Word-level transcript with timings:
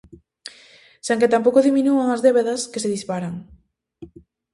Sen 1.07 1.19
que 1.21 1.31
tampouco 1.33 1.65
diminúan 1.67 2.07
as 2.15 2.23
débedas, 2.27 2.61
que 2.71 2.81
se 2.83 2.91
disparan. 2.95 3.33